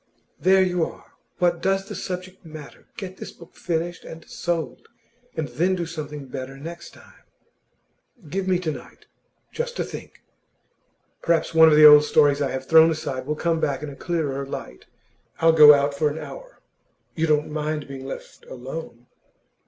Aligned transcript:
'There 0.39 0.63
you 0.63 0.83
are! 0.83 1.11
What 1.37 1.61
does 1.61 1.87
the 1.87 1.93
subject 1.93 2.43
matter? 2.43 2.87
Get 2.97 3.17
this 3.17 3.31
book 3.31 3.53
finished 3.55 4.03
and 4.03 4.25
sold, 4.27 4.87
and 5.37 5.47
then 5.47 5.75
do 5.75 5.85
something 5.85 6.25
better 6.25 6.57
next 6.57 6.95
time.' 6.95 7.23
'Give 8.27 8.47
me 8.47 8.57
to 8.61 8.71
night, 8.71 9.05
just 9.51 9.75
to 9.77 9.83
think. 9.83 10.23
Perhaps 11.21 11.53
one 11.53 11.69
of 11.69 11.75
the 11.75 11.85
old 11.85 12.03
stories 12.03 12.41
I 12.41 12.49
have 12.49 12.65
thrown 12.65 12.89
aside 12.89 13.27
will 13.27 13.35
come 13.35 13.59
back 13.59 13.83
in 13.83 13.91
a 13.91 13.95
clearer 13.95 14.43
light. 14.43 14.87
I'll 15.39 15.51
go 15.53 15.71
out 15.75 15.93
for 15.93 16.09
an 16.09 16.17
hour; 16.17 16.61
you 17.13 17.27
don't 17.27 17.51
mind 17.51 17.87
being 17.87 18.07
left 18.07 18.43
alone? 18.47 19.05